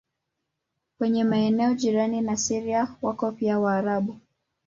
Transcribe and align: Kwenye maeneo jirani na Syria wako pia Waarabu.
Kwenye 0.97 1.23
maeneo 1.23 1.73
jirani 1.73 2.21
na 2.21 2.37
Syria 2.37 2.95
wako 3.01 3.31
pia 3.31 3.59
Waarabu. 3.59 4.19